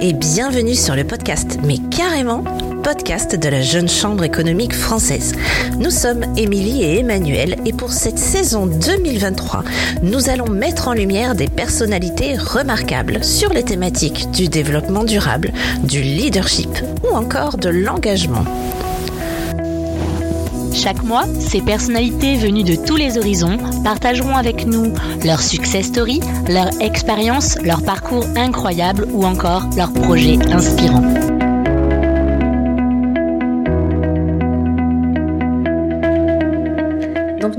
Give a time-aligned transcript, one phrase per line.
[0.00, 2.42] et bienvenue sur le podcast, mais carrément
[2.82, 5.34] podcast de la Jeune Chambre économique française.
[5.78, 9.64] Nous sommes Émilie et Emmanuel et pour cette saison 2023,
[10.02, 15.52] nous allons mettre en lumière des personnalités remarquables sur les thématiques du développement durable,
[15.82, 16.70] du leadership
[17.04, 18.44] ou encore de l'engagement.
[20.72, 24.92] Chaque mois, ces personnalités venues de tous les horizons partageront avec nous
[25.24, 31.29] leur success story, leur expérience, leur parcours incroyable ou encore leurs projets inspirants.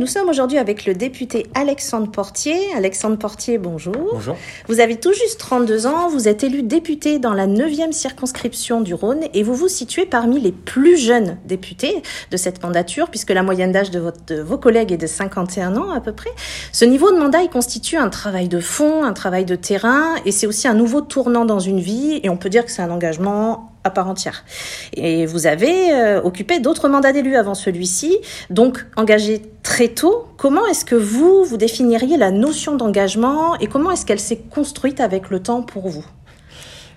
[0.01, 2.55] Nous sommes aujourd'hui avec le député Alexandre Portier.
[2.75, 3.93] Alexandre Portier, bonjour.
[4.11, 4.35] Bonjour.
[4.67, 8.95] Vous avez tout juste 32 ans, vous êtes élu député dans la 9e circonscription du
[8.95, 12.01] Rhône et vous vous situez parmi les plus jeunes députés
[12.31, 15.91] de cette mandature puisque la moyenne d'âge de, de, vos collègues est de 51 ans
[15.91, 16.31] à peu près.
[16.71, 20.31] Ce niveau de mandat, il constitue un travail de fond, un travail de terrain et
[20.31, 22.89] c'est aussi un nouveau tournant dans une vie et on peut dire que c'est un
[22.89, 24.43] engagement à part entière.
[24.93, 28.17] Et vous avez euh, occupé d'autres mandats d'élus avant celui-ci,
[28.49, 30.27] donc engagé très tôt.
[30.37, 34.99] Comment est-ce que vous, vous définiriez la notion d'engagement et comment est-ce qu'elle s'est construite
[34.99, 36.05] avec le temps pour vous?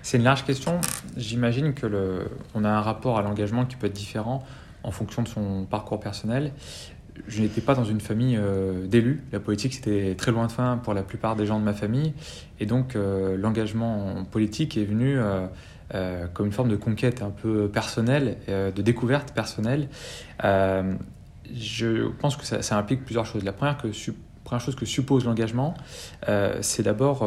[0.01, 0.79] C'est une large question.
[1.17, 4.43] J'imagine que le, on a un rapport à l'engagement qui peut être différent
[4.83, 6.51] en fonction de son parcours personnel.
[7.27, 9.23] Je n'étais pas dans une famille euh, d'élus.
[9.31, 12.13] La politique, c'était très lointain pour la plupart des gens de ma famille.
[12.59, 15.17] Et donc, euh, l'engagement politique est venu
[15.93, 19.87] euh, comme une forme de conquête un peu personnelle, euh, de découverte personnelle.
[20.43, 20.95] Euh,
[21.53, 23.43] je pense que ça, implique plusieurs choses.
[23.43, 23.79] La première
[24.59, 25.75] chose que suppose l'engagement,
[26.61, 27.23] c'est d'abord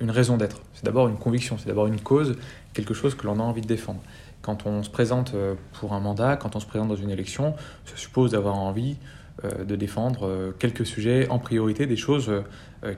[0.00, 2.36] une raison d'être, c'est d'abord une conviction, c'est d'abord une cause,
[2.72, 4.00] quelque chose que l'on a envie de défendre.
[4.42, 5.34] Quand on se présente
[5.72, 8.96] pour un mandat, quand on se présente dans une élection, ça suppose d'avoir envie
[9.42, 12.30] de défendre quelques sujets en priorité, des choses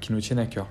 [0.02, 0.66] qui nous tiennent à cœur.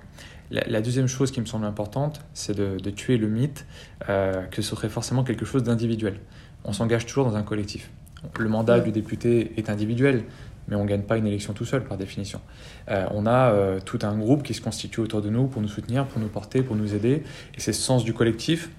[0.52, 3.68] La, deuxième chose qui me semble importante, c'est de, tuer le mythe
[4.09, 6.19] euh, que ce serait forcément quelque chose d'individuel.
[6.63, 7.91] On s'engage toujours dans un collectif.
[8.40, 10.23] Le mandat du député est individuel,
[10.68, 12.41] mais on ne gagne pas une élection tout seul par définition.
[12.90, 15.68] Euh, on a euh, tout un groupe qui se constitue autour de nous pour nous
[15.68, 17.23] soutenir, pour nous porter, pour nous aider.
[17.56, 18.72] Et c'est ce sens du collectif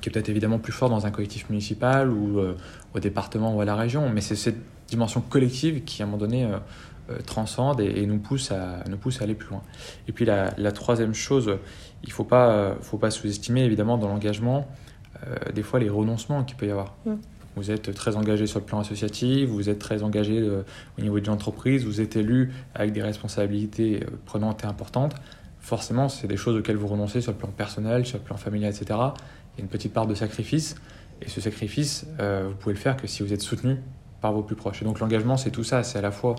[0.00, 2.40] qui est peut-être évidemment plus fort dans un collectif municipal ou
[2.94, 6.18] au département ou à la région, mais c'est cette dimension collective qui, à un moment
[6.18, 6.48] donné,
[7.26, 9.62] transcende et, nous, pousse à, nous pousse à aller plus loin.
[10.08, 11.58] Et puis la, troisième chose,
[12.02, 14.68] il ne faut pas, faut pas sous-estimer évidemment dans l'engagement
[15.26, 16.94] euh, des fois les renoncements qu'il peut y avoir.
[17.04, 17.14] Mm.
[17.56, 20.62] Vous êtes très engagé sur le plan associatif, vous êtes très engagé euh,
[20.96, 25.16] au niveau de l'entreprise, vous êtes élu avec des responsabilités prenantes et importantes.
[25.58, 28.72] Forcément, c'est des choses auxquelles vous renoncez sur le plan personnel, sur le plan familial,
[28.72, 28.86] etc.
[28.90, 30.76] Il y a une petite part de sacrifice.
[31.20, 33.78] Et ce sacrifice, vous pouvez le faire que si vous êtes soutenu
[34.20, 34.82] par vos plus proches.
[34.82, 36.36] Et donc l'engagement, c'est tout ça, c'est à la fois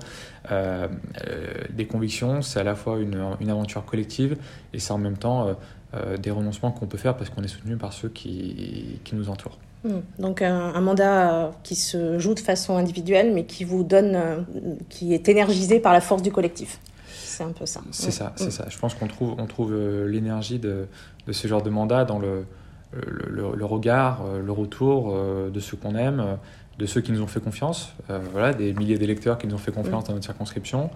[0.52, 0.88] euh,
[1.28, 4.38] euh, des convictions, c'est à la fois une, une, aventure collective,
[4.74, 5.56] et c'est en même temps
[5.94, 9.30] euh, des renoncements qu'on peut faire parce qu'on est soutenu par ceux qui, qui nous
[9.30, 9.58] entourent.
[9.84, 10.00] Hmm.
[10.20, 14.46] Donc un, un, mandat qui se joue de façon individuelle, mais qui vous donne,
[14.90, 16.80] qui est énergisé par la force du collectif.
[17.08, 17.80] C'est un peu ça.
[17.92, 18.52] C'est ça, c'est hmm.
[18.52, 18.66] ça.
[18.68, 19.74] Je pense qu'on trouve, on trouve
[20.06, 20.88] l'énergie de,
[21.26, 22.46] de, ce genre de mandat dans le,
[22.92, 25.16] le, le regard, le retour
[25.50, 26.38] de ceux qu'on aime
[26.80, 29.60] de ceux qui nous ont fait confiance, euh, voilà, des milliers d'électeurs qui nous ont
[29.60, 30.90] fait confiance dans notre circonscription,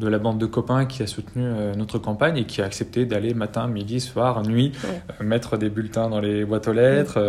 [0.00, 3.06] de la bande de copains qui a soutenu euh, notre campagne et qui a accepté
[3.06, 7.20] d'aller matin, midi, soir, nuit, euh, mettre des bulletins dans les boîtes aux lettres,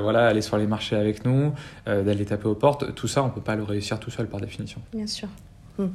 [0.00, 1.52] voilà, aller sur les marchés avec nous,
[1.86, 2.94] d'aller taper aux portes.
[2.94, 4.80] Tout ça, on ne peut pas le réussir tout seul par définition.
[4.92, 5.28] Bien sûr.
[5.78, 5.88] Hmm.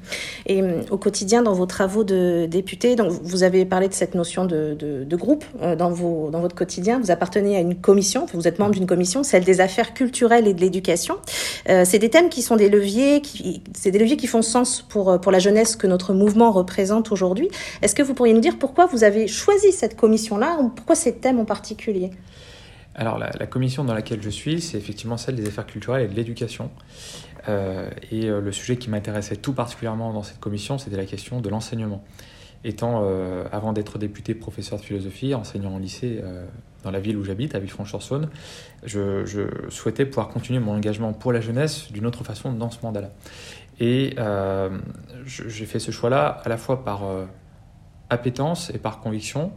[0.45, 4.15] Et hmm, au quotidien, dans vos travaux de député, donc vous avez parlé de cette
[4.15, 6.99] notion de, de, groupe euh, dans, vos, dans votre quotidien.
[6.99, 10.53] Vous appartenez à une commission, vous êtes membre d'une commission, celle des affaires culturelles et
[10.53, 11.17] de l'éducation.
[11.69, 14.81] Euh, c'est des thèmes qui sont des leviers, qui, c'est des leviers qui font sens
[14.81, 17.49] pour, euh, pour la jeunesse que notre mouvement représente aujourd'hui.
[17.81, 21.15] Est-ce que vous pourriez nous dire pourquoi vous avez choisi cette commission-là ou pourquoi ces
[21.15, 22.11] thèmes en particulier?
[22.93, 26.13] Alors, la, commission dans laquelle je suis, c'est effectivement celle des affaires culturelles et de
[26.13, 26.69] l'éducation.
[27.49, 31.41] Euh, et euh, le sujet qui m'intéressait tout particulièrement dans cette commission, c'était la question
[31.41, 32.03] de l'enseignement.
[32.63, 36.45] Étant, euh, avant d'être député, professeur de philosophie, enseignant en lycée euh,
[36.83, 38.29] dans la ville où j'habite, à Villefranche-sur-Saône,
[38.83, 43.09] je, souhaitais pouvoir continuer mon engagement pour la jeunesse d'une autre façon dans ce mandat-là.
[43.79, 44.77] Et euh,
[45.25, 47.01] j'ai fait ce choix-là à la fois par
[48.11, 49.53] appétence et par conviction.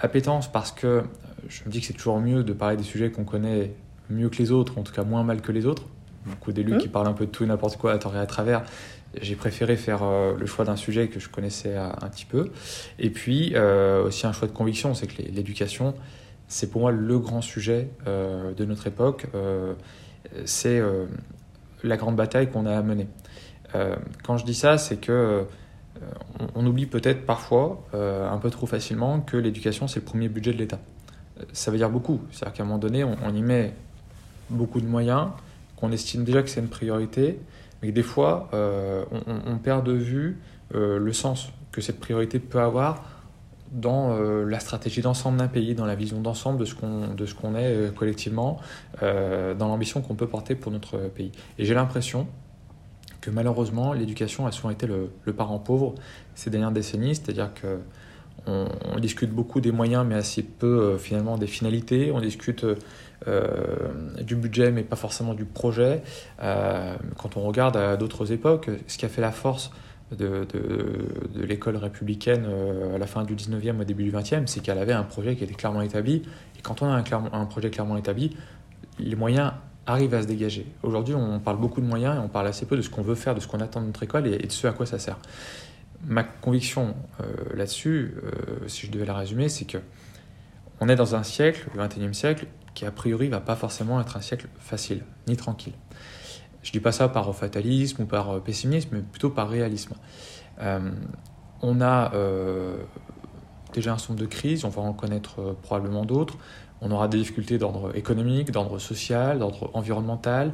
[0.00, 1.02] Appétence parce que
[1.48, 3.72] je me dis que c'est toujours mieux de parler des sujets qu'on connaît
[4.08, 5.84] mieux que les autres, en tout cas moins mal que les autres.
[6.26, 6.78] Beaucoup d'élus mmh.
[6.78, 8.62] qui parlent un peu de tout et n'importe quoi à tort et à travers.
[9.20, 12.50] J'ai préféré faire euh, le choix d'un sujet que je connaissais un, un petit peu.
[12.98, 15.94] Et puis euh, aussi un choix de conviction, c'est que l'éducation,
[16.48, 19.26] c'est pour moi le grand sujet euh, de notre époque.
[19.34, 19.74] Euh,
[20.44, 21.06] c'est euh,
[21.82, 23.08] la grande bataille qu'on a à mener.
[24.24, 25.44] quand je dis ça, c'est que
[26.40, 30.52] on, on, oublie peut-être parfois, un peu trop facilement, que l'éducation, c'est le premier budget
[30.52, 30.78] de l'État.
[31.52, 32.20] ça veut dire beaucoup.
[32.30, 33.74] C'est-à-dire qu'à un moment donné, on, y met
[34.50, 35.28] beaucoup de moyens,
[35.76, 37.38] qu'on estime déjà que c'est une priorité,
[37.80, 40.38] mais que des fois, on, perd de vue
[40.72, 43.04] le sens que cette priorité peut avoir
[43.70, 47.34] dans la stratégie d'ensemble d'un pays, dans la vision d'ensemble de ce qu'on de ce
[47.34, 48.58] qu'on est collectivement,
[49.02, 51.32] dans l'ambition qu'on peut porter pour notre pays.
[51.58, 52.26] Et j'ai l'impression
[53.26, 55.96] que malheureusement, l'éducation a souvent été le, parent pauvre
[56.36, 57.78] ces dernières décennies, c'est-à-dire que
[58.46, 62.12] on, discute beaucoup des moyens, mais assez peu euh, finalement des finalités.
[62.12, 62.76] On discute euh,
[63.24, 66.02] du budget, mais pas forcément du projet.
[66.42, 69.70] Euh, quand on regarde à d'autres époques, ce qui a fait la force
[70.16, 72.46] de, de, l'école républicaine
[72.94, 75.44] à la fin du 19e, au début du 20e, c'est qu'elle avait un projet qui
[75.44, 76.22] était clairement établi.
[76.58, 78.36] Et quand on a un, un projet clairement établi,
[78.98, 79.52] les moyens
[79.86, 80.66] arrive à se dégager.
[80.82, 83.14] Aujourd'hui, on parle beaucoup de moyens et on parle assez peu de ce qu'on veut
[83.14, 85.18] faire, de ce qu'on attend de notre école et, de ce à quoi ça sert.
[86.04, 87.24] Ma conviction euh,
[87.54, 89.78] là-dessus, euh, si je devais la résumer, c'est que
[90.80, 92.46] on est dans un siècle, le 21e siècle,
[92.76, 95.72] qui a priori va pas forcément être un siècle facile, ni tranquille.
[96.62, 99.94] Je dis pas ça par fatalisme ou par euh, pessimisme, mais plutôt par réalisme.
[101.62, 102.12] on a
[103.74, 106.38] déjà un certain nombre de crises, on va en connaître probablement d'autres.
[106.80, 110.52] On aura des difficultés d'ordre économique, d'ordre social, d'ordre environnemental,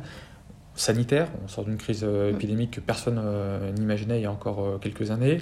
[0.75, 1.29] sanitaire.
[1.45, 2.35] On sort d'une crise euh, mm.
[2.35, 5.39] épidémique que personne euh, n'imaginait il y a encore euh, quelques années.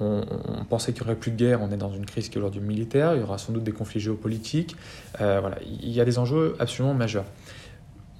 [0.00, 0.24] On,
[0.68, 2.60] pensait qu'il n'y aurait plus de guerre, on est dans une crise qui est aujourd'hui
[2.60, 4.76] militaire, il y aura sans doute des conflits géopolitiques.
[5.18, 7.26] voilà, il y a des enjeux absolument majeurs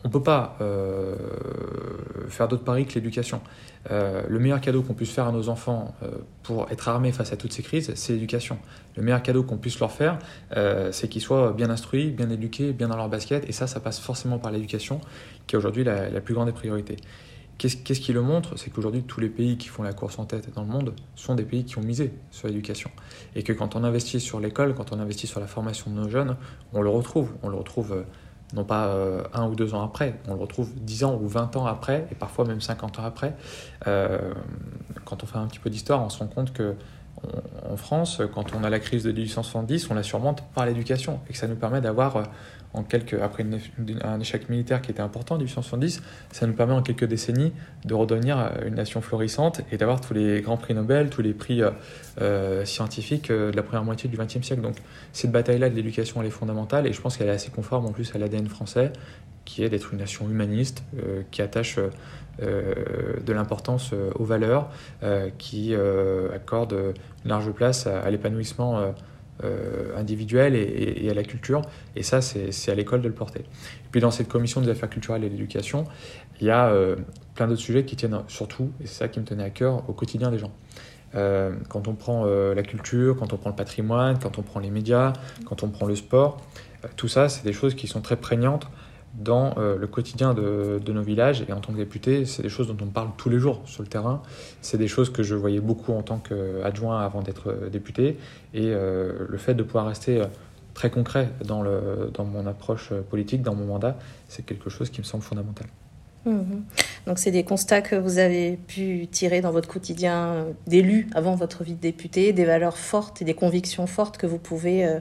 [0.04, 1.16] on ne peut pas euh,
[2.28, 3.40] faire d'autre pari que l'éducation.
[3.90, 6.10] Euh, le meilleur cadeau qu'on puisse faire à nos enfants euh,
[6.42, 8.58] pour être armés face à toutes ces crises, c'est l'éducation.
[8.96, 10.18] Le meilleur cadeau qu'on puisse leur faire,
[10.92, 13.48] c'est qu'ils soient bien instruits, bien éduqués, bien dans leur basket.
[13.48, 15.00] Et ça, ça passe forcément par l'éducation,
[15.46, 16.96] qui est aujourd'hui la, plus grande des priorités.
[17.58, 18.58] Qu'est-ce, qui le montre?
[18.58, 21.34] C'est qu'aujourd'hui, tous les pays qui font la course en tête dans le monde sont
[21.34, 22.90] des pays qui ont misé sur l'éducation.
[23.36, 26.08] Et que quand on investit sur l'école, quand on investit sur la formation de nos
[26.08, 26.36] jeunes,
[26.72, 27.30] on le retrouve.
[27.42, 28.04] On le retrouve
[28.54, 31.56] non pas euh, un ou deux ans après, on le retrouve dix ans ou vingt
[31.56, 33.34] ans après, et parfois même cinquante ans après.
[33.86, 34.32] Euh,
[35.04, 36.74] quand on fait un petit peu d'histoire, on se rend compte que
[37.68, 41.32] en France, quand on a la crise de 1870, on la surmonte par l'éducation, et
[41.32, 42.22] que ça nous permet d'avoir euh,
[43.22, 43.46] après
[44.02, 47.52] un échec militaire qui était important en 1870, ça nous permet en quelques décennies
[47.84, 51.62] de redevenir une nation florissante et d'avoir tous les grands prix Nobel, tous les prix
[52.20, 54.62] euh, scientifiques euh, de la première moitié du XXe siècle.
[54.62, 54.76] Donc
[55.12, 57.92] cette bataille-là de l'éducation, elle est fondamentale et je pense qu'elle est assez conforme en
[57.92, 58.92] plus à l'ADN français,
[59.44, 61.78] qui est d'être une nation humaniste, euh, qui attache
[62.40, 64.68] de l'importance aux valeurs,
[65.38, 65.72] qui
[66.34, 66.72] accorde
[67.24, 68.92] une large place à l'épanouissement
[69.42, 71.62] euh, individuelle et, à la culture.
[71.96, 73.40] Et ça, c'est à l'école de le porter.
[73.40, 75.84] Et puis dans cette commission des affaires culturelles et de l'éducation,
[76.40, 76.94] il y a euh,
[77.34, 79.92] plein d'autres sujets qui tiennent surtout, et c'est ça qui me tenait à cœur, au
[79.92, 80.52] quotidien des gens.
[81.16, 84.70] Euh, quand on prend la culture, quand on prend le patrimoine, quand on prend les
[84.70, 85.12] médias,
[85.46, 86.40] quand on prend le sport,
[86.96, 88.69] tout ça, c'est des choses qui sont très prégnantes
[89.14, 91.44] dans euh, le quotidien de, nos villages.
[91.49, 93.82] Et en tant que député, c'est des choses dont on parle tous les jours sur
[93.82, 94.22] le terrain.
[94.61, 98.19] C'est des choses que je voyais beaucoup en tant qu'adjoint avant d'être euh, député.
[98.52, 100.22] Et euh, le fait de pouvoir rester
[100.75, 101.62] très concret dans,
[102.25, 103.96] mon approche politique, dans mon mandat,
[104.28, 105.67] c'est quelque chose qui me semble fondamental.
[106.26, 106.64] Mhm.
[107.06, 111.64] Donc c'est des constats que vous avez pu tirer dans votre quotidien d'élu avant votre
[111.64, 115.00] vie de député, des valeurs fortes et des convictions fortes que vous pouvez euh,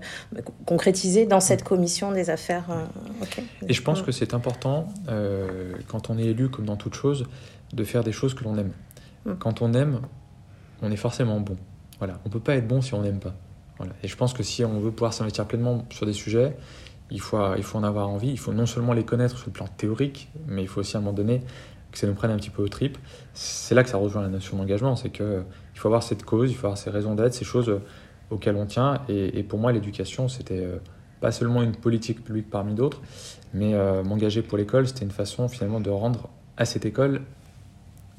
[0.65, 2.65] concrétiser dans cette commission des affaires.
[2.71, 6.95] Euh, et je pense que c'est important, euh, quand on est élu comme dans toute
[6.95, 7.25] chose,
[7.71, 8.71] de faire des choses que l'on aime.
[9.25, 9.33] Mm.
[9.39, 10.01] Quand on aime,
[10.81, 11.57] on est forcément bon.
[11.99, 12.19] Voilà.
[12.25, 13.33] On ne peut pas être bon si on n'aime pas.
[13.77, 13.93] Voilà.
[14.03, 16.55] Et je pense que si on veut pouvoir s'investir pleinement sur des sujets,
[17.13, 19.53] il faut, il faut en avoir envie, il faut non seulement les connaître sur le
[19.53, 21.41] plan théorique, mais il faut aussi à un moment donné
[21.91, 22.97] que ça nous prenne un petit peu au trip.
[23.33, 26.55] C'est là que ça rejoint la notion d'engagement, c'est qu'il faut avoir cette cause, il
[26.55, 27.79] faut avoir ces raisons d'être, ces choses
[28.31, 29.01] auxquelles on tient.
[29.07, 30.77] Et, pour moi, l'éducation, c'était euh,
[31.21, 32.99] pas seulement une politique publique parmi d'autres,
[33.53, 37.21] mais euh, m'engager pour l'école, c'était une façon finalement de rendre à cette école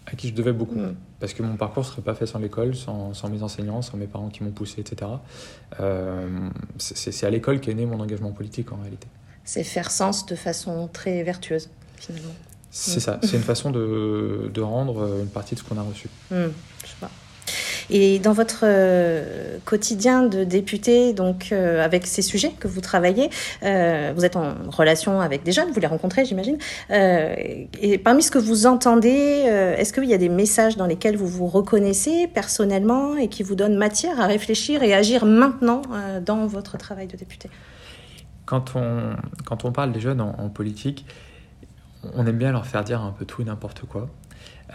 [0.07, 0.79] à qui je devais beaucoup.
[0.79, 0.97] Mm.
[1.21, 4.07] Parce que mon parcours ne serait pas fait sans l'école, sans, mes enseignants, sans mes
[4.07, 5.11] parents qui m'ont poussé, etc.
[5.81, 9.07] Euh, c'est à l'école qu'est né mon engagement politique en réalité.
[9.45, 12.35] C'est faire sens de façon très vertueuse, finalement.
[12.71, 16.09] C'est ça, c'est une façon de, de, rendre une partie de ce qu'on a reçu.
[16.31, 16.47] Mm.
[16.83, 17.11] je sais pas.
[17.91, 23.31] Et dans votre euh, quotidien de député, donc euh, avec ces sujets que vous travaillez,
[23.63, 26.59] euh, vous êtes en relation avec des jeunes, vous les rencontrez, j'imagine.
[26.91, 29.45] et parmi ce que vous entendez,
[29.79, 33.55] est-ce qu'il y a des messages dans lesquels vous vous reconnaissez personnellement et qui vous
[33.55, 35.83] donnent matière à réfléchir et agir maintenant
[36.25, 37.51] dans votre travail de député?
[38.47, 41.07] Quand on, quand on parle des jeunes en, en politique,
[42.15, 44.09] on aime bien leur faire dire un peu tout et n'importe quoi.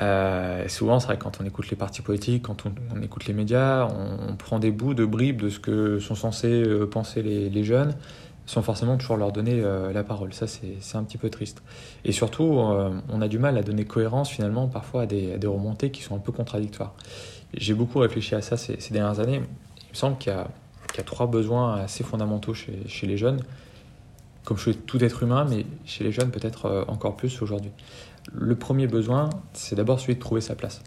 [0.02, 3.88] Euh, souvent, c'est vrai quand on écoute les partis politiques, quand on, écoute les médias,
[3.88, 7.96] on, prend des bouts de bribes de ce que sont censés euh, penser les, jeunes,
[8.46, 10.34] sans forcément toujours leur donner la parole.
[10.34, 11.62] Ça, c'est un petit peu triste.
[12.06, 16.02] Et surtout, on a du mal à donner cohérence finalement parfois à des, remontées qui
[16.02, 16.96] sont un peu contradictoires.
[17.54, 19.42] J'ai beaucoup réfléchi à ça ces, dernières années.
[19.82, 23.42] Il me semble qu'il y, a trois besoins assez fondamentaux chez les jeunes,
[24.46, 27.72] comme chez tout être humain, mais chez les jeunes peut-être encore plus aujourd'hui.
[28.34, 30.82] Le premier besoin, c'est d'abord celui de trouver sa place.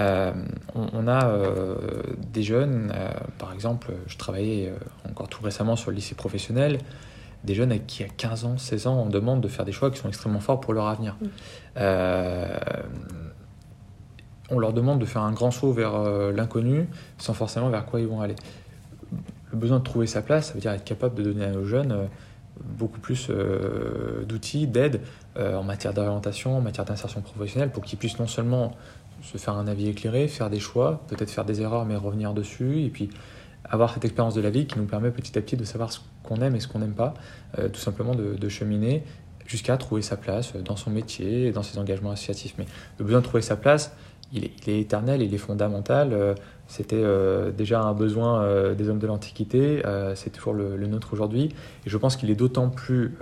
[0.00, 0.32] Euh,
[0.74, 4.72] on, a euh, des jeunes, euh, par exemple, je travaillais
[5.08, 6.78] encore tout récemment sur le lycée professionnel,
[7.44, 9.98] des jeunes qui, à 15 ans, 16 ans, on demande de faire des choix qui
[9.98, 11.16] sont extrêmement forts pour leur avenir.
[14.50, 15.98] on leur demande de faire un grand saut vers
[16.32, 16.88] l'inconnu
[17.18, 18.36] sans forcément vers quoi ils vont aller.
[19.52, 21.64] Le besoin de trouver sa place, ça veut dire être capable de donner à nos
[21.64, 22.08] jeunes
[22.60, 23.30] beaucoup plus
[24.26, 25.00] d'outils, d'aide
[25.36, 28.74] en matière d'orientation, en matière d'insertion professionnelle, pour qu'ils puissent non seulement
[29.22, 32.82] se faire un avis éclairé, faire des choix, peut-être faire des erreurs mais revenir dessus,
[32.82, 33.10] et puis
[33.64, 36.00] avoir cette expérience de la vie qui nous permet petit à petit de savoir ce
[36.22, 37.14] qu'on aime et ce qu'on n'aime pas,
[37.58, 39.02] euh, tout simplement de, cheminer
[39.46, 42.54] jusqu'à trouver sa place dans son métier et dans ses engagements associatifs.
[42.58, 42.66] Mais
[42.98, 43.92] le besoin de trouver sa place,
[44.32, 46.34] il est, éternel, il est fondamental.
[46.66, 49.82] Euh, c'était euh, déjà un besoin des hommes de l'Antiquité,
[50.14, 51.54] c'est toujours le, le nôtre aujourd'hui.
[51.86, 53.16] Et je pense qu'il est d'autant plus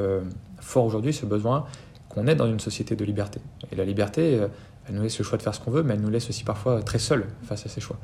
[0.61, 1.67] fort aujourd'hui, ce besoin,
[2.09, 3.41] qu'on est dans une société de liberté.
[3.73, 4.41] Et la liberté,
[4.89, 6.45] elle nous laisse le choix de faire ce qu'on veut, mais elle nous laisse aussi
[6.45, 7.97] parfois très seuls face à ces choix.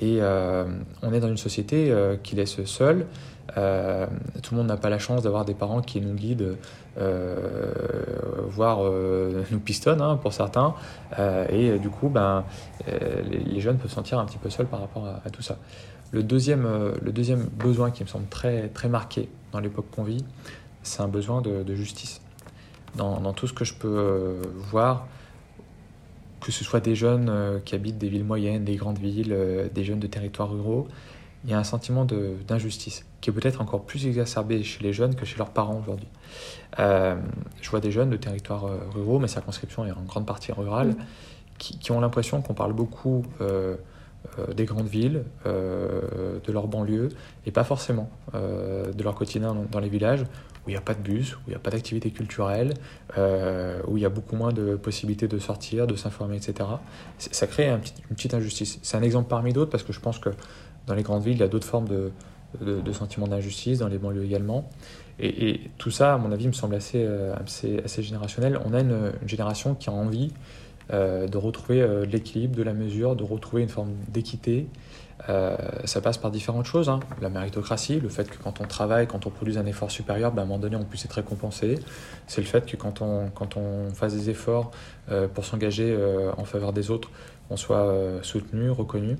[0.00, 0.64] Et euh,
[1.02, 3.06] on est dans une société euh, qui laisse seuls.
[3.56, 4.06] Euh,
[4.42, 6.56] tout le monde n'a pas la chance d'avoir des parents qui nous guident,
[8.46, 8.80] voire
[9.50, 10.74] nous pistonnent hein, pour certains.
[11.48, 12.44] et du coup, ben,
[12.86, 15.58] les, jeunes peuvent se sentir un petit peu seuls par rapport à, tout ça.
[16.12, 16.66] Le deuxième,
[17.00, 20.24] le deuxième besoin qui me semble très, très marqué dans l'époque qu'on vit,
[20.82, 22.20] c'est un besoin de, justice.
[22.96, 25.08] Dans, tout ce que je peux voir,
[26.40, 29.68] que ce soit des jeunes euh, qui habitent des villes moyennes, des grandes villes, euh,
[29.72, 30.88] des jeunes de territoires ruraux,
[31.44, 35.14] il y a un sentiment d'injustice qui est peut-être encore plus exacerbé chez les jeunes
[35.14, 36.08] que chez leurs parents aujourd'hui.
[36.78, 37.16] Euh,
[37.62, 40.96] je vois des jeunes de territoires ruraux, ma circonscription est en grande partie rurale, mmh.
[41.58, 43.24] qui, ont l'impression qu'on parle beaucoup
[44.54, 47.08] des grandes villes, de leur banlieue,
[47.46, 50.24] et pas forcément de leur quotidien dans les villages,
[50.66, 52.74] où il n'y a pas de bus, où il n'y a pas d'activité culturelle,
[53.16, 56.68] euh, où il y a beaucoup moins de possibilités de sortir, de s'informer, etc.
[57.18, 57.80] Ça crée une
[58.16, 58.78] petite injustice.
[58.82, 60.30] C'est un exemple parmi d'autres parce que je pense que
[60.86, 62.10] dans les grandes villes, il y a d'autres formes de,
[62.60, 64.68] de, sentiments d'injustice, dans les banlieues également.
[65.18, 67.34] Et, tout ça, à mon avis, me semble assez, euh,
[67.84, 68.58] assez, générationnel.
[68.64, 70.32] On a une, génération qui a envie
[70.90, 74.66] de retrouver l'équilibre, de la mesure, de retrouver une forme d'équité,
[75.28, 76.88] euh, ça passe par différentes choses.
[76.88, 77.00] Hein.
[77.20, 80.42] La méritocratie, le fait que quand on travaille, quand on produit un effort supérieur, ben,
[80.42, 81.78] à un moment donné, on puisse être récompensé.
[82.26, 84.70] C'est le fait que quand on, quand on fasse des efforts
[85.10, 87.10] euh, pour s'engager euh, en faveur des autres,
[87.50, 87.92] on soit
[88.22, 89.16] soutenu, reconnu.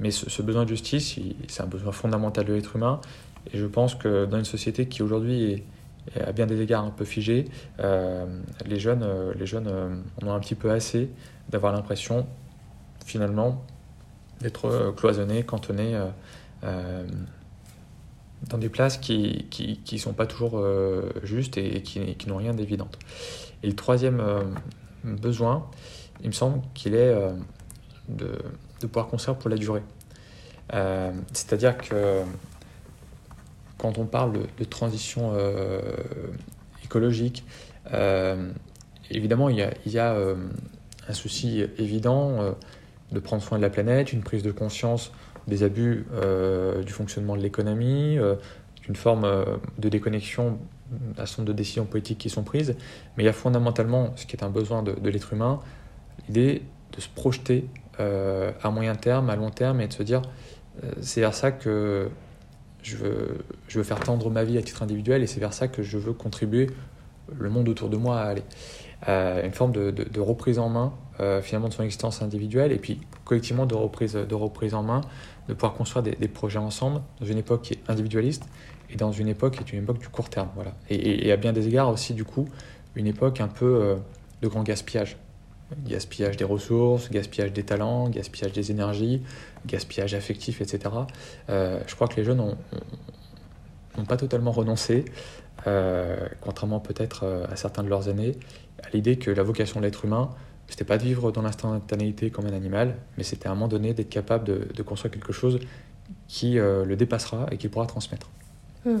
[0.00, 2.98] Mais ce, besoin de justice, c'est un besoin fondamental de l'être humain.
[3.52, 5.64] Et je pense que dans une société qui aujourd'hui est,
[6.20, 7.46] à bien des égards un peu figée,
[7.78, 9.06] les jeunes,
[9.38, 11.10] les jeunes en ont un petit peu assez
[11.48, 12.26] d'avoir l'impression,
[13.04, 13.64] finalement,
[14.40, 16.06] d'être euh, cloisonné, cantonné euh,
[16.64, 17.06] euh,
[18.48, 20.62] dans des places qui qui, sont pas toujours
[21.22, 22.88] justes et, qui, qui n'ont rien d'évident.
[23.62, 24.22] Et le troisième
[25.02, 25.70] besoin,
[26.20, 27.14] il me semble qu'il est
[28.10, 28.32] de,
[28.80, 29.82] de, pouvoir construire pour la durée.
[31.32, 32.20] C'est-à-dire que
[33.78, 35.32] quand on parle de, transition
[36.84, 37.44] écologique,
[39.10, 40.34] évidemment, il y a, a
[41.08, 42.54] un souci évident
[43.12, 45.12] de prendre soin de la planète, une prise de conscience
[45.46, 48.36] des abus euh, du fonctionnement de l'économie, euh,
[48.82, 49.44] d'une forme euh,
[49.78, 50.58] de déconnexion
[51.18, 52.76] à son de décisions politiques qui sont prises.
[53.16, 55.60] Mais il y a fondamentalement, ce qui est un besoin de, l'être humain,
[56.28, 56.62] l'idée
[56.92, 57.66] de se projeter
[57.98, 60.22] à moyen terme, à long terme, et de se dire,
[61.00, 62.10] c'est vers ça que
[62.84, 65.98] je veux, faire tendre ma vie à titre individuel, et c'est vers ça que je
[65.98, 66.70] veux contribuer
[67.36, 68.42] le monde autour de moi à aller.
[69.08, 73.66] une forme de, reprise en main euh, finalement de son existence individuelle et puis collectivement
[73.66, 75.00] de reprise, de reprise en main,
[75.48, 78.44] de pouvoir construire des, projets ensemble dans une époque qui est individualiste
[78.90, 80.48] et dans une époque qui est une époque du court terme.
[80.56, 80.72] Voilà.
[80.90, 82.48] Et, à bien des égards aussi, du coup,
[82.96, 83.96] une époque un peu euh,
[84.42, 85.16] de grand gaspillage.
[85.86, 89.22] Gaspillage des ressources, gaspillage des talents, gaspillage des énergies,
[89.66, 90.94] gaspillage affectif, etc.
[91.48, 92.38] Euh, je crois que les jeunes
[93.96, 95.04] n'ont pas totalement renoncé,
[96.42, 98.36] contrairement peut-être à certains de leurs aînés,
[98.82, 100.30] à l'idée que la vocation de l'être humain,
[100.68, 103.94] c'était pas de vivre dans l'instantanéité comme un animal, mais c'était à un moment donné
[103.94, 105.58] d'être capable de, construire quelque chose
[106.26, 108.30] qui euh, le dépassera et qui pourra transmettre.
[108.84, 109.00] Hmm.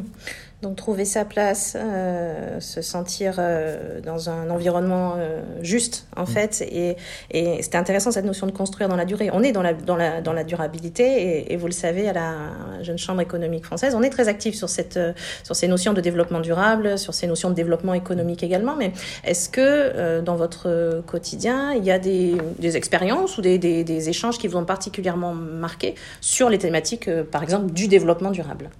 [0.64, 6.26] Donc trouver sa place, euh, se sentir euh, dans un environnement euh, juste en mm.
[6.26, 6.62] fait.
[6.62, 6.96] Et,
[7.30, 9.28] et c'était intéressant cette notion de construire dans la durée.
[9.34, 12.14] On est dans la, dans la, dans la durabilité et, et vous le savez à
[12.14, 12.32] la
[12.80, 14.98] Jeune Chambre économique française, on est très actif sur, cette,
[15.42, 18.74] sur ces notions de développement durable, sur ces notions de développement économique également.
[18.74, 23.84] Mais est-ce que dans votre quotidien, il y a des, des expériences ou des, des,
[23.84, 28.70] des échanges qui vous ont particulièrement marqué sur les thématiques, par exemple, du développement durable?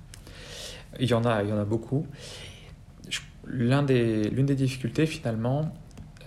[1.00, 2.06] Il y en a, il y en a beaucoup.
[3.46, 5.74] L'une des, des difficultés finalement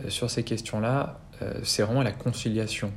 [0.04, 2.92] euh, sur ces questions-là, euh, c'est vraiment la conciliation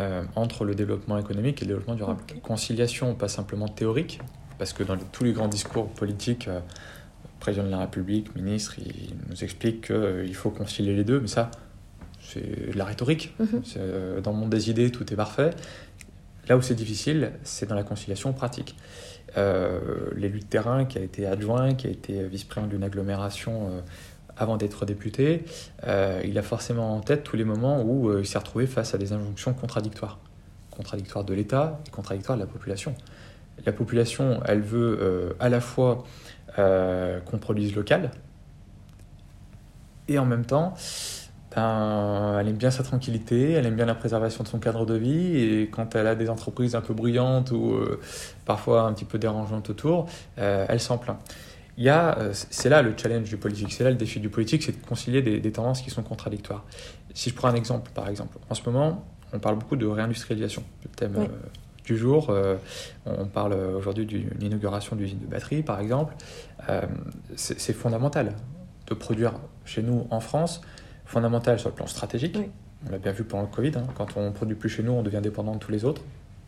[0.00, 2.22] euh, entre le développement économique et le développement durable.
[2.42, 4.20] Conciliation pas simplement théorique,
[4.58, 6.48] parce que dans tous les grands discours politiques,
[7.40, 11.50] président de la République, ministre, il nous explique qu'il faut concilier les deux, mais ça,
[12.20, 13.34] c'est de la rhétorique.
[13.40, 14.20] Mm-hmm.
[14.20, 15.50] Dans le monde des idées, tout est parfait.
[16.48, 18.76] Là où c'est difficile, c'est dans la conciliation pratique.
[19.36, 23.80] Euh, l'élu de terrain qui a été adjoint, qui a été vice-président d'une agglomération euh,
[24.36, 25.44] avant d'être député,
[25.86, 28.98] euh, il a forcément en tête tous les moments où il s'est retrouvé face à
[28.98, 30.18] des injonctions contradictoires.
[30.70, 32.94] Contradictoires de l'État et contradictoires de la population.
[33.64, 36.04] La population, elle veut à la fois
[36.56, 38.10] qu'on produise local,
[40.08, 40.74] et en même temps,
[41.56, 44.94] ben, elle aime bien sa tranquillité, elle aime bien la préservation de son cadre de
[44.94, 47.98] vie, et quand elle a des entreprises un peu brillantes ou euh,
[48.44, 51.16] parfois un petit peu dérangeantes autour, euh, elle s'en plaint.
[51.78, 54.28] Il y a, euh, c'est là le challenge du politique, c'est là le défi du
[54.28, 56.62] politique, c'est de concilier des, tendances qui sont contradictoires.
[57.14, 60.62] Si je prends un exemple, par exemple, en ce moment, on parle beaucoup de réindustrialisation,
[60.84, 61.28] le thème
[61.86, 62.34] du jour.
[63.06, 66.14] on parle aujourd'hui d'une inauguration d'usine de batterie, par exemple.
[67.36, 68.34] c'est fondamental
[68.88, 69.32] de produire
[69.64, 70.60] chez nous en France
[71.06, 72.36] fondamentale sur le plan stratégique.
[72.86, 73.72] On l'a bien vu pendant le Covid.
[73.76, 73.86] Hein.
[73.96, 76.02] Quand on ne produit plus chez nous, on devient dépendant de tous les autres.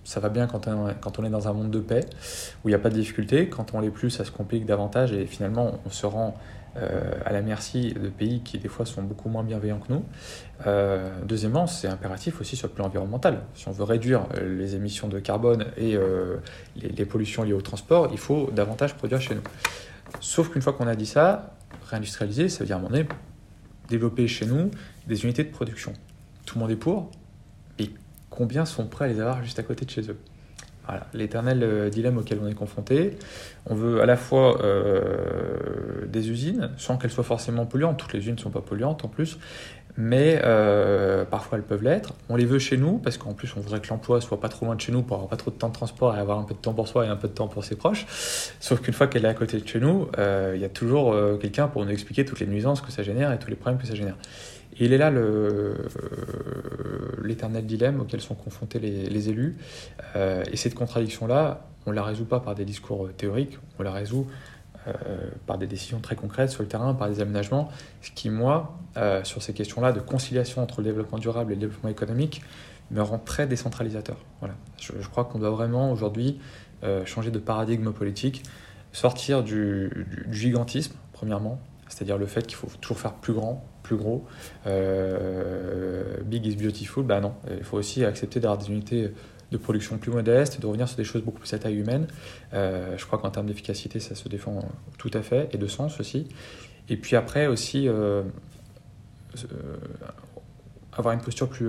[0.04, 2.04] Ça va bien quand on, quand on est dans un monde de paix,
[2.64, 3.48] où il n'y a pas de difficulté.
[3.48, 6.34] Quand on l'est plus, ça se complique davantage et finalement, on se rend
[6.76, 10.04] euh, à la merci de pays qui, des fois, sont beaucoup moins bienveillants que nous.
[10.66, 13.40] Euh, deuxièmement, c'est impératif aussi sur le plan environnemental.
[13.54, 15.98] Si on veut réduire euh, les émissions de carbone et
[16.76, 19.42] les, les pollutions liées au transport, il faut davantage produire chez nous.
[20.20, 21.54] Sauf qu'une fois qu'on a dit ça,
[21.90, 23.08] réindustrialiser, ça veut dire à un moment donné
[23.88, 24.70] développer chez nous
[25.06, 25.92] des unités de production.
[26.46, 27.10] Tout le monde est pour,
[27.78, 27.90] mais
[28.30, 30.18] combien sont prêts à les avoir juste à côté de chez eux?
[30.86, 33.18] Voilà, l'éternel euh, dilemme auquel on est confronté.
[33.66, 37.98] On veut à la fois euh, des usines, sans qu'elles soient forcément polluantes.
[37.98, 39.38] Toutes les usines ne sont pas polluantes en plus,
[39.98, 42.14] mais euh, parfois elles peuvent l'être.
[42.30, 44.64] On les veut chez nous, parce qu'en plus on voudrait que l'emploi soit pas trop
[44.64, 46.44] loin de chez nous pour avoir pas trop de temps de transport et avoir un
[46.44, 48.06] peu de temps pour soi et un peu de temps pour ses proches.
[48.60, 51.68] Sauf qu'une fois qu'elle est à côté de chez nous, il y a toujours quelqu'un
[51.68, 53.94] pour nous expliquer toutes les nuisances que ça génère et tous les problèmes que ça
[53.94, 54.16] génère.
[54.78, 55.74] Et il est là euh,
[57.22, 59.56] l'éternel dilemme auquel sont confrontés les, élus.
[60.14, 64.26] Euh, et cette contradiction-là, on la résout pas par des discours théoriques, on la résout
[64.28, 64.57] euh,
[65.46, 67.68] par des décisions très concrètes sur le terrain, par des aménagements,
[68.00, 68.78] ce qui, moi,
[69.22, 72.42] sur ces questions-là de conciliation entre le développement durable et le développement économique,
[72.90, 74.16] me rend très décentralisateur.
[74.40, 74.54] Voilà.
[74.78, 76.40] Je, crois qu'on doit vraiment aujourd'hui
[77.04, 78.44] changer de paradigme politique,
[78.92, 84.24] sortir du gigantisme, premièrement, c'est-à-dire le fait qu'il faut toujours faire plus grand, plus gros.
[84.66, 89.12] Euh, big is beautiful, bah non, il faut aussi accepter d'avoir des unités
[89.50, 92.06] de production plus modestes, de revenir sur des choses beaucoup plus à taille humaine.
[92.52, 94.60] Euh, je crois qu'en termes d'efficacité, ça se défend
[94.98, 96.28] tout à fait, et de sens aussi.
[96.88, 98.22] Et puis après aussi, euh,
[100.92, 101.68] avoir une posture plus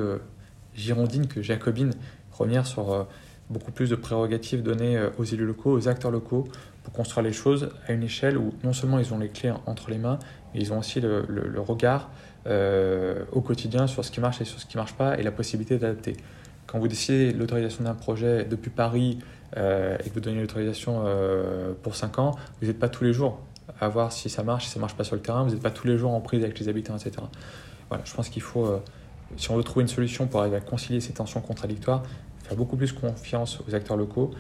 [0.76, 1.92] girondine que jacobine,
[2.32, 3.08] revenir sur
[3.50, 6.48] beaucoup plus de prérogatives données aux élus locaux, aux acteurs locaux,
[6.84, 9.90] pour construire les choses à une échelle où non seulement ils ont les clés entre
[9.92, 10.20] les mains,
[10.54, 11.26] mais ils ont aussi le,
[11.58, 12.10] regard
[12.48, 15.24] euh, au quotidien sur ce qui marche et sur ce qui ne marche pas et
[15.24, 16.16] la possibilité d'adapter.
[16.72, 19.20] Quand vous décidez l'autorisation d'un projet depuis Paris
[19.58, 23.14] euh, et que vous donnez l'autorisation euh, pour 5 ans, vous n'êtes pas tous les
[23.14, 23.40] jours
[23.80, 25.62] à voir si ça marche, si ça ne marche pas sur le terrain, vous n'êtes
[25.64, 27.24] pas tous les jours en prise avec les habitants, etc.
[27.88, 28.80] Voilà, je pense qu'il faut,
[29.38, 32.04] si on veut trouver une solution pour arriver à concilier ces tensions contradictoires,
[32.44, 34.32] faire beaucoup plus confiance aux acteurs locaux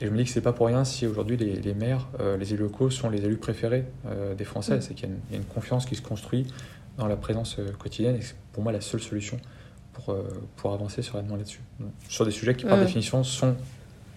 [0.00, 2.54] et je me dis que c'est pas pour rien si aujourd'hui les, maires, euh, les
[2.54, 4.78] élus locaux sont les élus préférés euh, des Français.
[4.78, 4.80] Mm.
[4.80, 6.46] C'est qu'il y, a une confiance qui se construit
[6.96, 9.38] dans la présence euh, quotidienne et c'est pour moi la seule solution
[9.92, 10.16] pour,
[10.56, 11.60] pour avancer sereinement là-dessus.
[12.08, 13.56] Sur des sujets qui, par définition, sont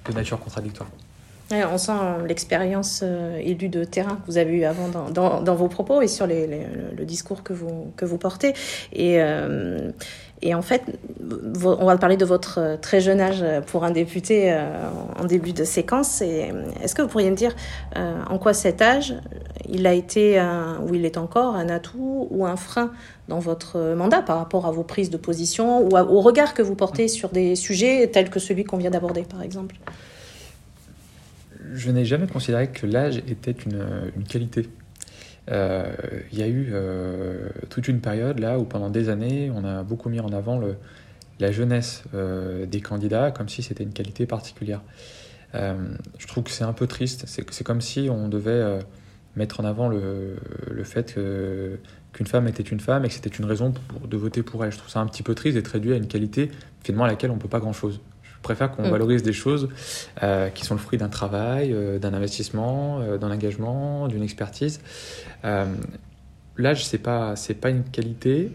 [0.08, 0.90] de nature contradictoire.
[1.52, 1.92] on sent
[2.28, 3.04] l'expérience
[3.40, 6.48] élue de terrain que vous avez eu avant dans, dans, vos propos et sur les,
[6.98, 8.54] le discours que vous, que vous portez.
[8.92, 9.20] Et,
[10.46, 10.84] et en fait,
[11.64, 15.24] on va parler de votre euh, très jeune âge euh, pour un député euh, en
[15.24, 16.22] début de séquence.
[16.22, 17.56] Est-ce que vous pourriez me dire
[17.96, 19.16] en quoi cet âge,
[19.70, 20.42] il a été,
[20.86, 22.92] ou il est encore, un atout ou un frein
[23.30, 26.76] dans votre mandat par rapport à vos prises de position ou au regard que vous
[26.76, 29.76] portez sur des sujets tels que celui qu'on vient d'aborder, par exemple?
[31.74, 34.68] Je n'ai jamais considéré que l'âge était une, une qualité.
[35.52, 35.94] Euh,
[36.32, 39.84] il y a eu euh, toute une période là où pendant des années, on a
[39.84, 40.62] beaucoup mis en avant
[41.40, 44.82] la jeunesse euh, des candidats comme si c'était une qualité particulière.
[45.54, 47.26] je trouve que c'est un peu triste.
[47.28, 48.80] C'est comme si on devait
[49.36, 50.38] mettre en avant le,
[50.84, 53.74] fait qu'une femme était une femme et que c'était une raison
[54.08, 54.72] de voter pour elle.
[54.72, 56.52] Je trouve ça un petit peu triste d'être réduit à une qualité
[56.84, 58.02] finalement à laquelle on ne peut pas grand-chose
[58.44, 58.92] préfère qu'on mm.
[58.92, 59.70] valorise des choses
[60.22, 64.82] euh, qui sont le fruit d'un travail, euh, d'un investissement, euh, d'un engagement, d'une expertise.
[66.56, 68.52] L'âge, c'est pas c'est pas une qualité.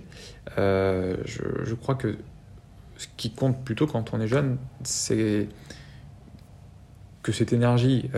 [0.57, 1.15] Je,
[1.65, 2.17] je, crois que
[2.97, 5.49] ce qui compte plutôt quand on est jeune, c'est
[7.29, 8.11] que cette énergie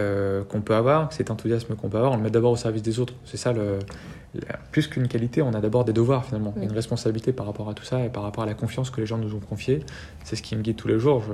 [0.48, 2.82] qu'on peut avoir, que cet enthousiasme qu'on peut avoir, on le met d'abord au service
[2.82, 3.14] des autres.
[3.24, 3.80] C'est ça le,
[4.70, 7.82] plus qu'une qualité, on a d'abord des devoirs finalement, une responsabilité par rapport à tout
[7.82, 9.80] ça et par rapport à la confiance que les gens nous ont confiée.
[10.22, 11.24] C'est ce qui me guide tous les jours.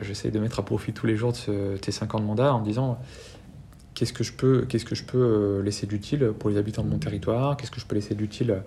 [0.00, 2.60] J'essaie de mettre à profit tous les jours de, ces 5 ans de mandat en
[2.60, 2.98] me disant
[3.94, 6.88] qu'est-ce que je peux, qu'est-ce que je peux euh, laisser d'utile pour les habitants de
[6.88, 8.62] mon territoire, qu'est-ce que je peux laisser d'utile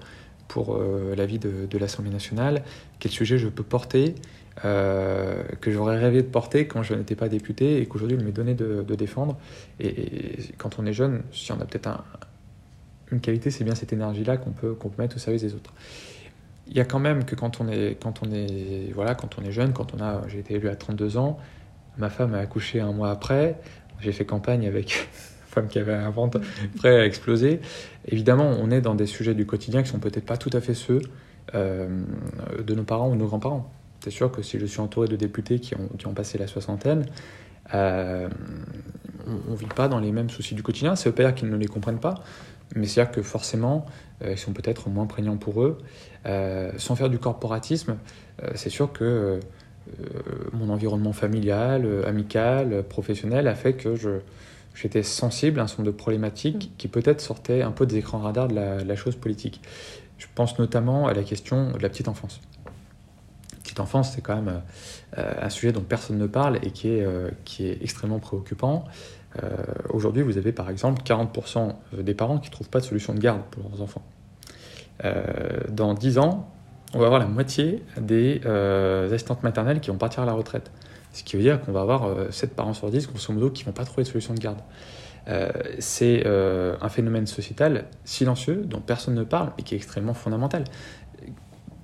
[0.47, 2.63] pour euh, la vie de, l'Assemblée nationale,
[2.99, 4.15] quel sujet je peux porter,
[4.63, 8.31] euh, que j'aurais rêvé de porter quand je n'étais pas député et qu'aujourd'hui il m'est
[8.31, 9.37] donné de, défendre.
[9.79, 12.03] Et, quand on est jeune, si on a peut-être un,
[13.11, 15.73] une qualité, c'est bien cette énergie-là qu'on peut, qu'on peut mettre au service des autres.
[16.67, 19.43] Il y a quand même que quand on est, quand on est, voilà, quand on
[19.43, 21.37] est jeune, quand on a, j'ai été élu à 32 ans,
[21.97, 23.59] ma femme a accouché un mois après,
[23.99, 26.39] j'ai fait campagne avec une femme qui avait un ventre
[26.77, 27.59] prêt à exploser.
[28.07, 30.73] Évidemment, on est dans des sujets du quotidien qui sont peut-être pas tout à fait
[30.73, 31.01] ceux
[31.53, 31.87] euh,
[32.65, 33.69] de nos parents ou de nos grands-parents.
[34.01, 36.47] C'est sûr que si je suis entouré de députés qui ont, qui ont passé la
[36.47, 37.05] soixantaine,
[37.73, 38.29] euh,
[39.25, 40.95] on ne vit pas dans les mêmes soucis du quotidien.
[40.95, 42.23] Ça veut pas dire qu'ils ne les comprennent pas,
[42.75, 43.85] mais c'est-à-dire que forcément,
[44.23, 45.77] euh, ils sont peut-être moins prégnants pour eux.
[46.25, 47.97] Euh, sans faire du corporatisme,
[48.55, 49.39] c'est sûr que
[50.51, 54.19] mon environnement familial, amical, professionnel a fait que je,
[54.75, 56.77] j'étais sensible à un certain nombre de problématiques mm.
[56.77, 59.61] qui peut-être sortaient un peu des écrans radars de la, chose politique.
[60.17, 62.41] Je pense notamment à la question de la petite enfance.
[63.79, 64.61] Enfance, c'est quand même
[65.17, 67.05] un sujet dont personne ne parle et qui est,
[67.43, 68.85] qui est extrêmement préoccupant.
[69.43, 69.47] Euh,
[69.89, 73.19] aujourd'hui, vous avez par exemple 40% des parents qui ne trouvent pas de solution de
[73.19, 74.03] garde pour leurs enfants.
[75.03, 75.15] Euh,
[75.69, 76.49] dans 10 ans,
[76.93, 80.71] on va avoir la moitié des euh, assistantes maternelles qui vont partir à la retraite.
[81.11, 83.67] Ce qui veut dire qu'on va avoir 7 parents sur 10, grosso modo, qui ne
[83.67, 84.59] vont pas trouver de solution de garde.
[85.79, 90.65] c'est un phénomène sociétal silencieux dont personne ne parle et qui est extrêmement fondamental.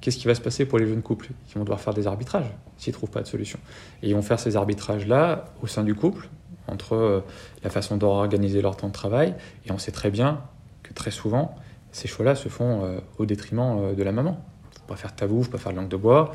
[0.02, 2.52] Qu'est-ce qui va se passer pour les jeunes couples Ils vont devoir faire des arbitrages
[2.78, 3.60] s'ils ne trouvent pas de solution.
[4.02, 6.28] Et ils vont faire ces arbitrages-là au sein du couple,
[6.68, 7.20] entre euh,
[7.64, 9.36] la façon d'organiser leur temps de travail,
[9.66, 10.42] et on sait très bien
[10.82, 11.56] que très souvent,
[11.92, 14.44] ces choix-là se font euh, au détriment euh, de la maman.
[14.74, 16.34] Faut pas faire tabou, faut pas faire langue de bois,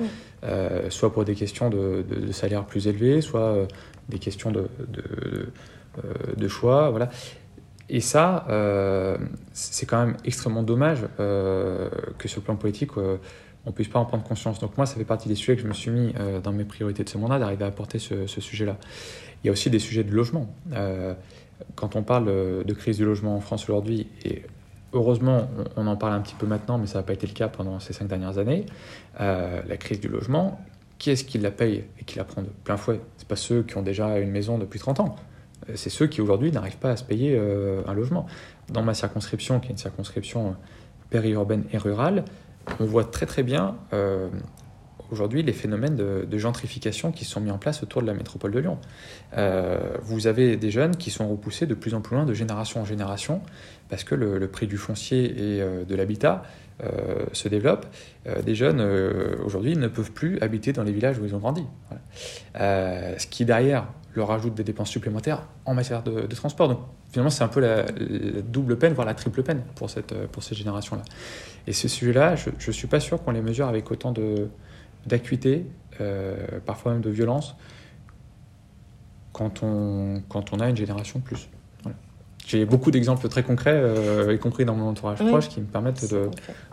[0.88, 3.66] soit pour des questions de, salaire plus élevé, soit
[4.08, 4.68] des questions de,
[6.36, 7.10] de, choix, voilà.
[7.88, 8.46] Et ça,
[9.52, 12.92] c'est quand même extrêmement dommage que sur le plan politique,
[13.66, 14.60] on puisse pas en prendre conscience.
[14.60, 17.02] Donc moi, ça fait partie des sujets que je me suis mis dans mes priorités
[17.04, 18.76] de ce mandat, d'arriver à apporter ce, sujet-là.
[19.42, 20.48] Il y a aussi des sujets de logement.
[20.72, 21.14] Euh,
[21.74, 22.26] quand on parle
[22.64, 24.42] de crise du logement en France aujourd'hui, et
[24.92, 27.48] heureusement, on, en parle un petit peu maintenant, mais ça n'a pas été le cas
[27.48, 28.66] pendant ces cinq dernières années,
[29.20, 30.60] euh, la crise du logement,
[30.98, 33.00] qui est-ce qui la paye et qui la prend de plein fouet?
[33.18, 35.16] C'est pas ceux qui ont déjà une maison depuis 30 ans.
[35.68, 38.26] Euh, c'est ceux qui aujourd'hui n'arrivent pas à se payer un logement.
[38.68, 40.56] Dans ma circonscription, qui est une circonscription
[41.10, 42.24] périurbaine et rurale,
[42.80, 43.76] on voit très très bien
[45.10, 48.58] aujourd'hui les phénomènes de, gentrification qui sont mis en place autour de la métropole de
[48.58, 48.78] Lyon.
[49.36, 52.82] Euh, vous avez des jeunes qui sont repoussés de plus en plus loin de génération
[52.82, 53.40] en génération
[53.88, 56.42] parce que le, prix du foncier et euh, de l'habitat
[56.82, 57.86] euh, se développe.
[58.44, 58.82] des jeunes
[59.44, 61.64] aujourd'hui ne peuvent plus habiter dans les villages où ils ont grandi.
[62.54, 66.68] ce qui derrière leur ajoute des dépenses supplémentaires en matière de, transport.
[66.68, 66.78] Donc
[67.10, 67.84] finalement c'est un peu la,
[68.42, 71.02] double peine, voire la triple peine pour cette, pour cette génération-là.
[71.66, 74.12] Et ce sujet-là, je ne suis pas sûr qu'on les mesure avec autant
[75.06, 75.66] d'acuité,
[76.00, 77.56] euh, parfois même de violence,
[79.32, 81.48] quand on, quand on a une génération plus.
[82.46, 86.14] J'ai beaucoup d'exemples très concrets, euh, y compris dans mon entourage proche, qui me permettent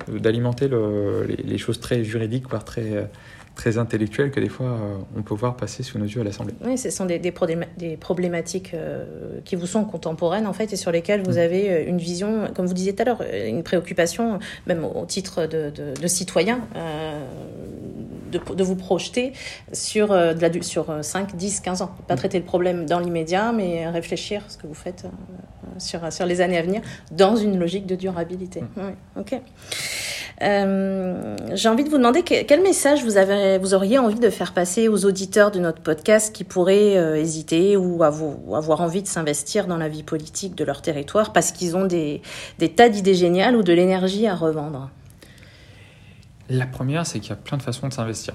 [0.08, 3.10] d'alimenter les, les, choses très juridiques, voire très,
[3.56, 6.54] très intellectuelles que des fois euh, on peut voir passer sous nos yeux à l'Assemblée.
[6.66, 10.92] Oui, ce sont des, des, problématiques euh, qui vous sont contemporaines en fait et sur
[10.92, 11.38] lesquelles vous mm.
[11.40, 15.46] avez euh, une vision, comme vous disiez tout à l'heure, une préoccupation, même au titre
[15.46, 16.62] de, de, citoyen,
[18.32, 19.34] de, de, vous projeter
[19.72, 21.96] sur, de la, sur 5, 10, 15 ans.
[22.08, 22.18] Pas mm.
[22.18, 25.06] traiter le problème dans l'immédiat, mais réfléchir ce que vous faites
[25.78, 28.62] sur, sur les années à venir dans une logique de durabilité.
[28.62, 29.20] Mm.
[29.20, 29.42] ok.
[30.42, 34.54] Euh, j'ai envie de vous demander quel message vous, avez, vous auriez envie de faire
[34.54, 39.68] passer aux auditeurs de notre podcast qui pourraient euh, hésiter ou avoir envie de s'investir
[39.68, 42.22] dans la vie politique de leur territoire parce qu'ils ont des,
[42.76, 44.90] tas d'idées géniales ou de l'énergie à revendre?
[46.50, 48.34] La première, c'est qu'il y a plein de façons de s'investir.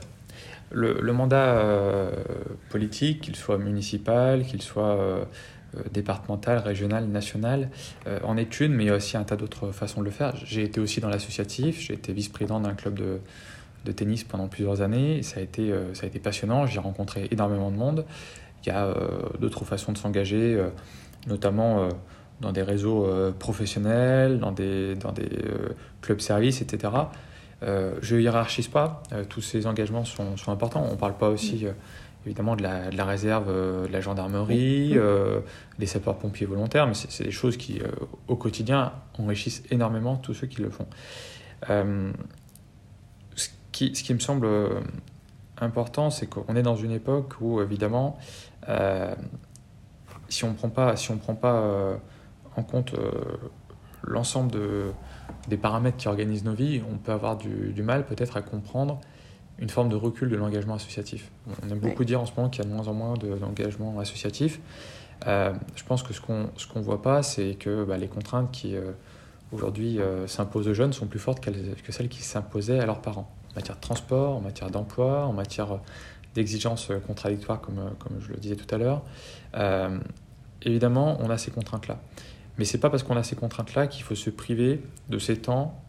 [0.71, 2.11] Le, le mandat euh,
[2.71, 5.27] politique, qu'il soit municipal, qu'il soit
[5.79, 7.71] euh, euh, départemental, régional, national,
[8.25, 10.35] en est une, mais il y a aussi un tas d'autres façons de le faire.
[10.45, 13.21] J'ai été aussi dans l'associatif, j'ai été vice-président d'un club de,
[13.85, 17.71] de, tennis pendant plusieurs années, ça a été, ça a été passionnant, j'ai rencontré énormément
[17.71, 18.05] de monde.
[18.64, 18.95] Il y a
[19.41, 20.61] d'autres façons de s'engager,
[21.27, 21.88] notamment
[22.41, 23.07] dans des réseaux
[23.38, 25.29] professionnels, dans des, dans des
[26.01, 26.91] clubs services, etc.
[27.64, 30.85] Euh, je ne hiérarchise pas, euh, tous ces engagements sont, sont importants.
[30.88, 31.73] On ne parle pas aussi euh,
[32.27, 34.97] évidemment de la, de la réserve, de la gendarmerie,
[35.79, 37.81] des sapeurs-pompiers volontaires, mais c'est des choses qui,
[38.27, 40.87] au quotidien, enrichissent énormément tous ceux qui le font.
[41.67, 44.47] ce, qui, ce qui me semble
[45.59, 48.19] important, c'est qu'on est dans une époque où, évidemment,
[50.29, 51.99] si on ne prend pas, si on prend pas
[52.57, 52.95] en compte
[54.03, 54.93] l'ensemble de
[55.49, 59.01] des paramètres qui organisent nos vies, on peut avoir du, mal peut-être à comprendre
[59.59, 61.31] une forme de recul de l'engagement associatif.
[61.62, 63.99] On aime beaucoup dire en ce moment qu'il y a de moins en moins d'engagement
[63.99, 64.61] associatif.
[65.27, 68.77] Euh, je pense que ce qu'on ne voit pas, c'est que bah, les contraintes qui
[68.77, 68.92] euh,
[69.53, 73.29] aujourd'hui euh, s'imposent aux jeunes sont plus fortes que celles qui s'imposaient à leurs parents.
[73.53, 75.81] En matière de transport, en matière d'emploi, en matière
[76.35, 79.03] d'exigences contradictoires, comme, comme je le disais tout à l'heure.
[80.62, 81.99] évidemment, on a ces contraintes-là.
[82.59, 85.83] Mais c'est pas parce qu'on a ces contraintes-là qu'il faut se priver de ces temps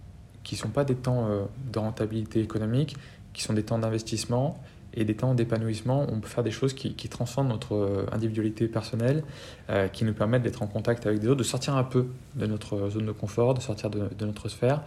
[0.44, 1.28] qui sont pas des temps
[1.72, 2.96] de rentabilité économique,
[3.34, 4.62] qui sont des temps d'investissement
[4.94, 6.06] et des temps d'épanouissement.
[6.10, 9.24] On peut faire des choses qui, transcendent notre euh, individualité personnelle,
[9.70, 12.46] euh, qui nous permettent d'être en contact avec des autres, de sortir un peu de
[12.46, 14.82] notre zone de confort, de sortir de, notre sphère.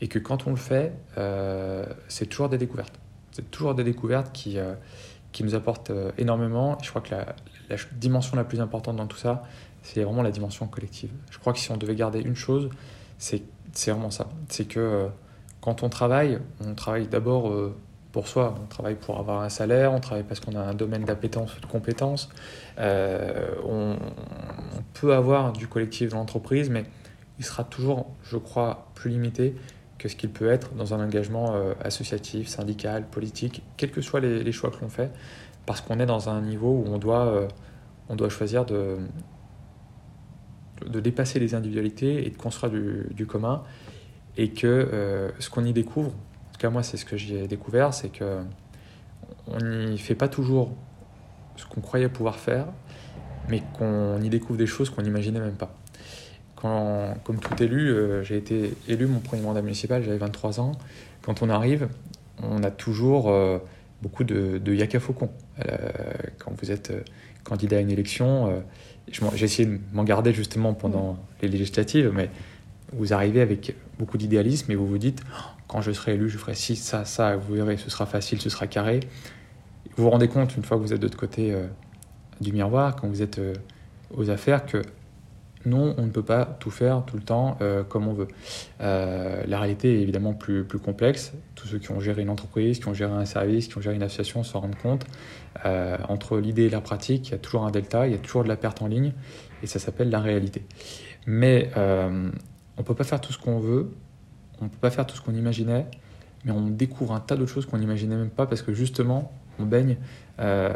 [0.00, 0.92] Et que quand on le fait,
[2.08, 2.98] c'est toujours des découvertes.
[3.30, 4.58] C'est toujours des découvertes qui,
[5.30, 6.76] qui nous apportent énormément.
[6.82, 7.36] Je crois que la,
[7.70, 9.44] la dimension la plus importante dans tout ça,
[9.82, 11.10] c'est vraiment la dimension collective.
[11.30, 12.70] Je crois que si on devait garder une chose,
[13.18, 13.42] c'est
[13.86, 14.28] vraiment ça.
[14.48, 15.08] C'est que euh,
[15.62, 17.74] quand on travaille, on travaille d'abord euh,
[18.12, 18.54] pour soi.
[18.62, 21.60] On travaille pour avoir un salaire, on travaille parce qu'on a un domaine d'appétence ou
[21.60, 22.28] de compétence.
[22.78, 23.96] Euh, on,
[24.92, 26.84] peut avoir du collectif dans l'entreprise, mais
[27.38, 29.56] il sera toujours, je crois, plus limité
[29.96, 34.44] que ce qu'il peut être dans un engagement associatif, syndical, politique, quels que soient les,
[34.44, 35.10] les choix que l'on fait,
[35.64, 37.48] parce qu'on est dans un niveau où on doit,
[38.10, 38.98] on doit choisir de,
[40.86, 43.62] de dépasser les individualités et de construire du, commun.
[44.36, 47.46] Et que euh, ce qu'on y découvre, en tout cas moi c'est ce que j'ai
[47.46, 48.40] découvert, c'est que
[49.46, 50.72] on n'y fait pas toujours
[51.56, 52.66] ce qu'on croyait pouvoir faire,
[53.48, 55.74] mais qu'on y découvre des choses qu'on n'imaginait même pas.
[56.56, 60.72] Quand, comme tout élu, euh, j'ai été élu mon premier mandat municipal, j'avais 23 ans.
[61.22, 61.88] Quand on arrive,
[62.40, 63.58] on a toujours euh,
[64.00, 65.30] beaucoup de, de yaka faucon.
[66.38, 66.92] quand vous êtes
[67.44, 68.62] candidat à une élection,
[69.10, 72.30] j'ai essayé de m'en garder justement pendant les législatives, mais
[72.92, 75.22] vous arrivez avec beaucoup d'idéalisme et vous vous dites
[75.72, 78.50] quand je serai élu, je ferai ci, ça, ça, vous verrez, ce sera facile, ce
[78.50, 79.00] sera carré.
[79.96, 81.66] Vous vous rendez compte, une fois que vous êtes de l'autre côté euh,
[82.42, 83.54] du miroir, quand vous êtes euh,
[84.14, 84.82] aux affaires, que
[85.64, 88.28] non, on ne peut pas tout faire tout le temps euh, comme on veut.
[88.80, 91.32] la réalité est évidemment plus, plus complexe.
[91.54, 93.96] Tous ceux qui ont géré une entreprise, qui ont géré un service, qui ont géré
[93.96, 95.06] une association s'en rendent compte.
[95.64, 98.42] Entre l'idée et la pratique, il y a toujours un delta, il y a toujours
[98.42, 99.12] de la perte en ligne,
[99.62, 100.66] et ça s'appelle la réalité.
[101.26, 101.70] Mais
[102.76, 103.90] on peut pas faire tout ce qu'on veut,
[104.60, 105.86] on peut pas faire tout ce qu'on imaginait,
[106.44, 109.64] mais on découvre un tas d'autres choses qu'on n'imaginait même pas parce que justement, on
[109.64, 109.96] baigne
[110.40, 110.72] euh,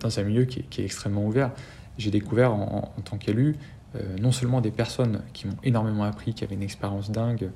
[0.00, 1.52] dans un milieu qui est, extrêmement ouvert.
[1.98, 3.56] J'ai découvert en, tant qu'élu
[4.20, 7.50] non seulement des personnes qui m'ont énormément appris, qui avaient une expérience dingue,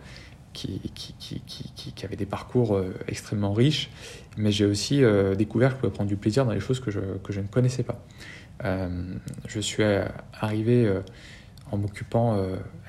[0.53, 3.91] qui, avait des parcours euh, extrêmement riches,
[4.37, 6.91] mais j'ai aussi euh, découvert que je pouvais prendre du plaisir dans les choses que
[6.91, 8.05] je, que je ne connaissais pas.
[8.65, 9.15] Euh,
[9.47, 9.83] je suis
[10.39, 10.91] arrivé
[11.71, 12.37] en m'occupant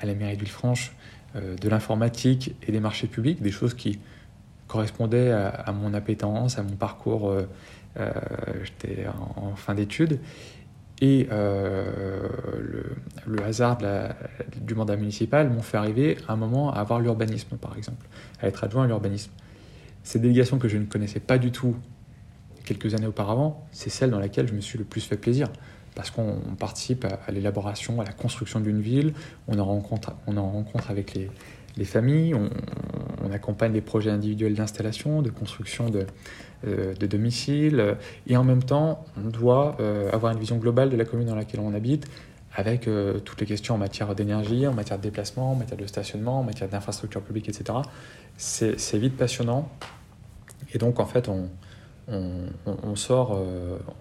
[0.00, 0.94] à la mairie de Villefranche
[1.34, 3.98] de l'informatique et des marchés publics, des choses qui
[4.68, 7.34] correspondaient à, mon appétence, à mon parcours.
[7.96, 10.18] J'étais en, fin d'études.
[11.02, 12.28] Et euh,
[13.26, 13.78] le, hasard
[14.56, 18.06] du mandat municipal m'ont fait arriver à un moment à avoir l'urbanisme, par exemple,
[18.40, 19.32] à être adjoint à l'urbanisme.
[20.04, 21.74] Cette délégation que je ne connaissais pas du tout
[22.64, 25.48] quelques années auparavant, c'est celle dans laquelle je me suis le plus fait plaisir.
[25.94, 29.12] Parce qu'on participe à, l'élaboration, à la construction d'une ville,
[29.48, 31.30] on en rencontre, on en rencontre avec les,
[31.76, 32.50] les familles, on,
[33.32, 36.06] accompagne des projets individuels d'installation, de construction de,
[36.66, 40.96] euh, de domicile, et en même temps, on doit euh, avoir une vision globale de
[40.96, 42.06] la commune dans laquelle on habite,
[42.54, 42.86] avec
[43.24, 46.42] toutes les questions en matière d'énergie, en matière de déplacement, en matière de stationnement, en
[46.42, 47.78] matière d'infrastructure publique, etc.
[48.36, 49.70] C'est vite passionnant.
[50.74, 51.48] Et donc, en fait, on,
[52.08, 53.38] on, sort,